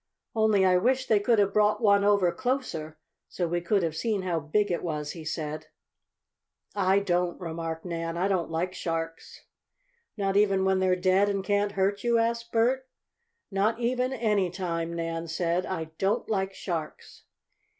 [0.35, 2.97] "Only I wish they could have brought one over closer,
[3.29, 5.67] so we could have seen how big it was," he said.
[6.73, 8.17] "I don't," remarked Nan.
[8.17, 9.41] "I don't like sharks."
[10.17, 12.87] "Not even when they're dead and can't hurt you?" asked Bert.
[13.51, 15.67] "Not even any time," Nan said.
[15.67, 17.25] "I don't like sharks."